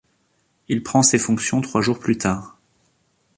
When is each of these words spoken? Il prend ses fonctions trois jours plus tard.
Il 0.67 0.81
prend 0.81 1.03
ses 1.03 1.19
fonctions 1.19 1.61
trois 1.61 1.81
jours 1.81 1.99
plus 1.99 2.17
tard. 2.17 2.57